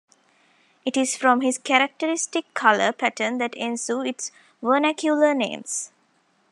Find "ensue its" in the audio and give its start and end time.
3.53-4.31